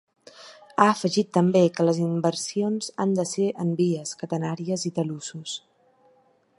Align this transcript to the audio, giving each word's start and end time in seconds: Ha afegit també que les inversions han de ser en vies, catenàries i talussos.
Ha 0.77 0.85
afegit 0.91 1.29
també 1.37 1.61
que 1.75 1.85
les 1.85 1.99
inversions 2.05 2.89
han 3.05 3.13
de 3.21 3.27
ser 3.35 3.51
en 3.65 3.77
vies, 3.83 4.17
catenàries 4.23 4.87
i 4.93 4.95
talussos. 4.99 5.57